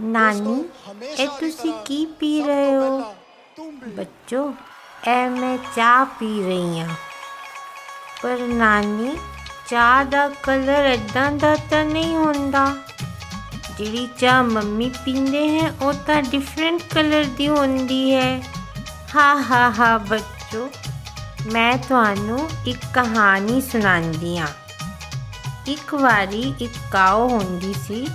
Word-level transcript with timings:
ਨਾਨੀ, 0.00 0.64
ਇਹ 1.18 1.28
ਤੁਸੀਂ 1.28 1.72
ਕੀ 1.84 2.06
ਪੀ 2.06 2.42
ਰਹੇ 2.42 2.74
ਹੋ? 2.76 3.14
ਬੱਚੋ, 3.88 4.54
ਇਹ 5.08 5.30
ਮੈਂ 5.30 5.58
ਚਾਹ 5.76 6.04
ਪੀ 6.04 6.42
ਰਹੀ 6.42 6.80
ਹਾਂ। 6.80 6.88
ਪਰ 8.22 8.38
ਨਾਨੀ, 8.38 9.16
ਚਾਹ 9.68 10.04
ਦਾ 10.04 10.28
ਕਲਰ 10.28 10.84
ਇਦਾਂ 10.84 11.32
ਦਾ 11.32 11.56
ਤਾਂ 11.56 11.84
ਨਹੀਂ 11.84 12.16
ਹੁੰਦਾ। 12.16 12.76
ਜਿਹੜੀ 13.78 14.08
ਚਾਹ 14.18 14.42
ਮੰਮੀ 14.42 14.90
ਪੀਂਦੇ 15.04 15.60
ਹੈ, 15.60 15.74
ਉਹ 15.82 15.92
ਤਾਂ 15.92 16.22
ਡਿਫਰੈਂਟ 16.22 16.82
ਕਲਰ 16.94 17.24
ਦੀ 17.24 17.48
ਹੁੰਦੀ 17.48 18.14
ਹੈ। 18.14 18.42
ਹਾ 19.16 19.42
ਹਾ 19.42 19.70
ਹਾ, 19.70 19.98
ਬੱਚੋ, 19.98 20.70
ਮੈਂ 21.52 21.78
ਤੁਹਾਨੂੰ 21.78 22.50
ਇੱਕ 22.66 22.80
ਕਹਾਣੀ 22.94 23.60
ਸੁਣਾਉਂਦੀ 23.60 24.38
ਹਾਂ। 24.38 24.48
ਇੱਕ 25.66 25.94
ਵਾਰੀ 25.94 26.54
ਇੱਕ 26.60 26.72
ਕਾਓ 26.92 27.28
ਹੁੰਦੀ 27.28 27.72
ਸੀ 27.72 28.08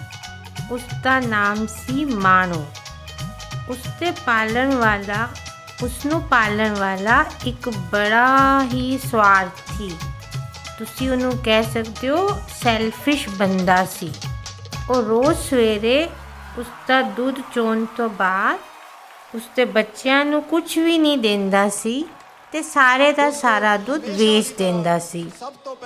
ਉਸ 0.74 0.82
ਦਾ 1.04 1.20
ਨਾਮ 1.20 1.66
ਸੀ 1.68 2.06
ਮਾਣੋ 2.06 2.66
ਉਸ 3.70 3.78
ਤੇ 4.00 4.12
ਪਾਲਣ 4.26 4.74
ਵਾਲਾ 4.76 5.28
ਉਸ 5.84 6.06
ਨੂੰ 6.06 6.22
ਪਾਲਣ 6.22 6.76
ਵਾਲਾ 6.76 7.24
ਇੱਕ 7.46 7.70
ਬੜਾ 7.92 8.64
ਹੀ 8.64 8.98
ਸਵਾਰਥੀ 8.98 9.96
ਤੁਸੀਂ 10.80 11.10
ਉਹਨੂੰ 11.12 11.38
ਕਹਿ 11.46 11.64
ਸਕਦੇ 11.64 12.10
ਹੋ 12.10 12.28
ਸੈਲਫਿਸ਼ 12.62 13.28
ਬੰਦਾ 13.30 13.84
ਸੀ। 13.86 14.12
ਉਹ 14.90 15.02
ਰੋਜ਼ 15.02 15.40
ਸਵੇਰੇ 15.40 16.10
ਉਸ 16.58 16.66
ਦਾ 16.88 17.02
ਦੁੱਧ 17.02 17.40
ਚੋਣ 17.56 17.86
ਤੋਂ 17.98 18.10
ਬਾਅਦ 18.10 19.36
ਉਸ 19.36 19.42
ਦੇ 19.56 19.66
ਬੱਚਿਆਂ 19.66 20.26
ਨੂੰ 20.26 20.42
ਕੁਝ 20.44 20.80
ਵੀ 20.80 20.98
ਨਹੀਂ 20.98 21.18
ਦਿੰਦਾ 21.18 21.70
ਸੀ 21.70 22.06
ਤੇ 22.52 22.62
ਸਾਰੇ 22.64 23.12
ਦਾ 23.12 23.32
ਸਾਰਾ 23.32 23.78
ਦੁੱਧ 23.78 24.06
ਵੇਚ 24.10 24.54
ਦਿੰਦਾ 24.58 25.00
ਸੀ 25.00 25.32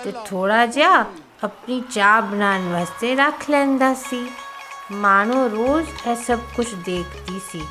ਤੇ 0.04 0.14
ਥੋੜਾ 0.26 0.66
ਜਿਹਾ 0.66 1.06
ਆਪਣੀ 1.44 1.84
ਚਾਹ 1.92 2.22
ਬਣਾਉਣ 2.22 2.72
ਵਾਸਤੇ 2.72 3.16
ਰੱਖ 3.16 3.50
ਲੈਂਦਾ 3.50 3.94
ਸੀ। 3.94 4.28
ਮਾਨੋ 4.92 5.48
ਰੋਜ਼ 5.50 5.88
ਇਹ 6.08 6.16
ਸਭ 6.16 6.40
ਕੁਝ 6.56 6.66
ਦੇਖਦੀ 6.76 7.40
ਸੀ, 7.52 7.62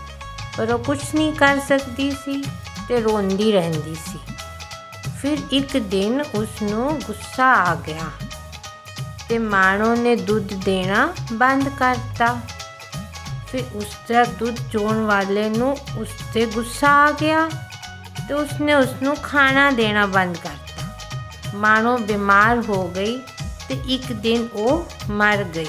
ਪਰ 0.56 0.72
ਉਹ 0.72 0.78
ਕੁਝ 0.78 0.98
ਨਹੀਂ 1.14 1.32
ਕਰ 1.32 1.60
ਸਕਦੀ 1.68 2.10
ਸੀ 2.14 2.42
ਤੇ 2.88 3.00
ਰੋਂਦੀ 3.00 3.52
ਰਹਿੰਦੀ 3.52 3.94
ਸੀ। 4.06 4.18
ਫਿਰ 5.20 5.38
ਇੱਕ 5.52 5.76
ਦਿਨ 5.76 6.20
ਉਸ 6.34 6.62
ਨੂੰ 6.62 6.98
ਗੁੱਸਾ 6.98 7.46
ਆ 7.62 7.74
ਗਿਆ 7.86 8.10
ਤੇ 9.28 9.38
ਮਾਨੋ 9.38 9.94
ਨੇ 9.94 10.14
ਦੁੱਧ 10.16 10.52
ਦੇਣਾ 10.64 11.08
ਬੰਦ 11.32 11.68
ਕਰਤਾ। 11.68 12.28
ਫਿਰ 13.48 13.64
ਉਸ 13.74 13.96
ਦਾ 14.08 14.24
ਦੁੱਧ 14.38 14.60
ਚੋਣ 14.72 15.00
ਵਾਲੇ 15.04 15.48
ਨੂੰ 15.48 15.76
ਉਸ 15.98 16.08
ਤੇ 16.34 16.46
ਗੁੱਸਾ 16.46 16.90
ਆ 16.98 17.10
ਗਿਆ 17.12 17.48
ਤੇ 18.28 18.34
ਉਸਨੇ 18.34 18.74
ਉਸ 18.74 18.94
ਨੂੰ 19.02 19.16
ਖਾਣਾ 19.22 19.70
ਦੇਣਾ 19.70 20.06
ਬੰਦ 20.06 20.36
ਕਰਤਾ। 20.36 21.56
ਮਾਨੋ 21.56 21.96
ਬਿਮਾਰ 21.98 22.62
ਹੋ 22.68 22.86
ਗਈ 22.88 23.18
ਤੇ 23.68 23.80
ਇੱਕ 23.88 24.12
ਦਿਨ 24.12 24.48
ਉਹ 24.52 24.86
ਮਰ 25.10 25.44
ਗਈ। 25.56 25.66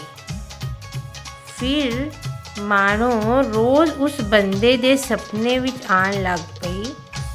ਫਿਰ 1.59 2.11
ਮਾਨੋ 2.59 3.43
ਰੋਜ਼ 3.53 3.91
ਉਸ 3.91 4.21
ਬੰਦੇ 4.21 4.77
ਦੇ 4.77 4.97
ਸੁਪਨੇ 4.97 5.59
ਵਿੱਚ 5.59 5.75
ਆਣ 5.89 6.23
ਲੱਗ 6.23 6.39
ਪਈ 6.61 6.83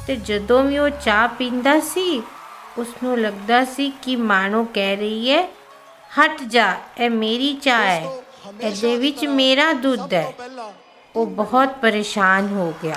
ਤੇ 0.07 0.15
ਜਦੋਂ 0.15 0.63
ਵੀ 0.63 0.77
ਉਹ 0.77 0.89
ਚਾਹ 0.89 1.27
ਪੀਂਦਾ 1.27 1.79
ਸੀ 1.79 2.23
ਉਸ 2.77 2.87
ਨੂੰ 3.03 3.19
ਲੱਗਦਾ 3.19 3.65
ਸੀ 3.65 3.93
ਕਿ 4.01 4.15
ਮਾਨੋ 4.15 4.67
ਕਹਿ 4.73 4.95
ਰਹੀ 4.95 5.31
ਹੈ, 5.31 5.47
ਹਟ 6.19 6.43
ਜਾ, 6.43 6.75
ਇਹ 6.97 7.09
ਮੇਰੀ 7.09 7.53
ਚਾਹ 7.53 7.83
ਹੈ, 7.83 8.07
ਇਹਦੇ 8.61 8.97
ਵਿੱਚ 8.97 9.25
ਮੇਰਾ 9.25 9.73
ਦੁੱਧ 9.73 10.13
ਹੈ। 10.13 10.33
ਉਹ 11.15 11.25
ਬਹੁਤ 11.25 11.69
ਪਰੇਸ਼ਾਨ 11.69 12.47
ਹੋ 12.47 12.73
ਗਿਆ। 12.83 12.95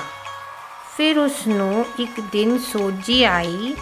ਫਿਰ 0.96 1.18
ਉਸ 1.18 1.46
ਨੂੰ 1.46 1.86
ਇੱਕ 2.00 2.20
ਦਿਨ 2.20 2.58
ਸੋਝੀ 2.58 3.24
ਆਈ 3.24 3.74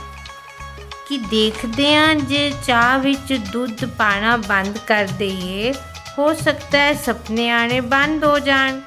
ਕਿ 1.08 1.18
ਦੇਖਦੇ 1.18 1.96
ਹਾਂ 1.96 2.14
ਜੇ 2.14 2.52
ਚਾਹ 2.66 2.98
ਵਿੱਚ 2.98 3.32
ਦੁੱਧ 3.52 3.84
ਪਾਣਾ 3.98 4.36
ਬੰਦ 4.36 4.78
ਕਰ 4.86 5.08
ਦਈਏ 5.18 5.72
ਹੋ 6.18 6.34
ਸਕਦਾ 6.34 6.78
ਹੈ 6.78 6.94
ਸੁਪਨੇ 6.94 7.50
ਆਣੇ 7.50 7.80
ਬੰਦ 7.80 8.24
ਹੋ 8.24 8.38
ਜਾਣ। 8.38 8.80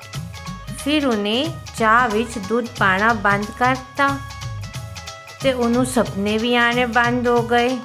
ਫਿਰ 0.80 1.08
ਉਹਨੇ 1.08 1.48
ਚਾਹ 1.78 2.10
ਵਿੱਚ 2.10 2.38
ਦੁੱਧ 2.38 2.68
ਪਾਣਾ 2.80 3.14
ਬੰਦ 3.14 3.46
ਕਰਤਾ 3.60 4.20
ਤੇ 5.42 5.54
ਉਹਨੂੰ 5.54 5.86
ਸੁਪਨੇ 5.86 6.38
ਵੀ 6.38 6.56
ਆਣੇ 6.56 6.86
ਬੰਦ 6.86 7.28
ਹੋ 7.28 7.42
ਗਏ। 7.42 7.78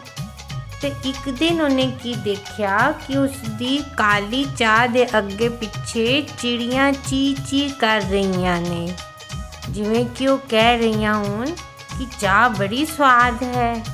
ਤੇ 0.83 0.93
ਇੱਕ 1.05 1.28
ਦਿਨ 1.31 1.61
ਉਹਨੇ 1.61 1.87
ਕੀ 2.03 2.15
ਦੇਖਿਆ 2.15 2.93
ਕਿ 2.93 3.19
ਉਸ 3.19 3.31
ਦੀ 3.31 3.84
ਕਾਲੀ 3.97 4.47
ਚਾਹ 4.59 4.89
ਦੇ 4.89 5.19
ਅੱਗੇ 5.19 5.49
ਪਿੱਛੇ 5.49 6.27
ਚਿੜੀਆਂ 6.38 6.93
ਚੀ 6.93 7.37
ਚੀ 7.49 7.69
ਕਰ 7.69 8.00
ਰਹੀਆਂ 8.00 8.61
ਨੇ। 8.61 8.94
ਜਿਵੇਂ 9.71 10.06
ਕਿ 10.06 10.28
ਉਹ 10.28 10.38
ਕਹਿ 10.38 10.78
ਰਹੀਆਂ 10.78 11.15
ਹੋਣ 11.15 11.47
ਕਿ 11.99 12.06
ਚਾਹ 12.21 12.49
ਬੜੀ 12.49 12.87
ਸਵਾਦ 12.87 13.43
ਹੈ। 13.43 13.84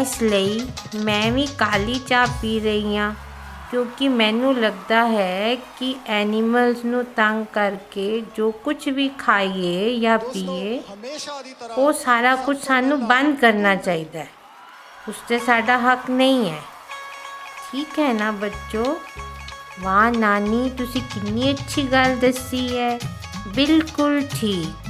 ਇਸ 0.00 0.22
ਲਈ 0.22 0.66
ਮੈਂ 0.94 1.32
ਵੀ 1.32 1.46
ਕਾਲੀ 1.46 1.98
ਚਾਹ 1.98 2.26
ਪੀ 2.42 2.60
ਰਹੀ 2.60 2.96
ਹਾਂ। 2.96 3.14
ਕਿਉਂਕਿ 3.70 4.08
ਮੈਨੂੰ 4.08 4.58
ਲੱਗਦਾ 4.58 5.06
ਹੈ 5.08 5.54
ਕਿ 5.54 5.96
ਐਨੀਮਲਸ 6.06 6.84
ਨੂੰ 6.84 7.04
ਤੰਗ 7.04 7.44
ਕਰਕੇ 7.52 8.22
ਜੋ 8.36 8.50
ਕੁਝ 8.50 8.88
ਵੀ 8.88 9.08
ਖਾਈਏ 9.08 9.98
ਜਾਂ 9.98 10.18
ਪੀਏ 10.18 10.82
ਉਹ 11.76 11.92
ਸਾਰਾ 11.92 12.36
ਕੁਝ 12.36 12.58
ਸਾਨੂੰ 12.58 13.06
ਬੰਦ 13.06 13.40
ਕਰਨਾ 13.40 13.74
ਚਾਹੀਦਾ 13.74 14.18
ਹੈ। 14.18 14.28
ਉਸ 15.08 15.14
ਤੇ 15.28 15.38
ਸਾਡਾ 15.38 15.78
ਹੱਕ 15.78 16.10
ਨਹੀਂ 16.10 16.50
ਹੈ। 16.50 16.60
ਠੀਕ 17.72 17.98
ਹੈ 17.98 18.12
ਨਾ 18.12 18.30
ਬੱਚੋ? 18.30 19.00
ਵਾਹ 19.80 20.12
ਨਾਨੀ 20.12 20.70
ਤੁਸੀਂ 20.78 21.02
ਕਿੰਨੀ 21.02 21.50
ਅੱਛੀ 21.50 21.82
ਗੱਲ 21.82 22.16
ਦੱਸੀ 22.16 22.78
ਹੈ। 22.78 22.98
ਬਿਲਕੁਲ 23.48 24.22
ਠੀਕ। 24.40 24.89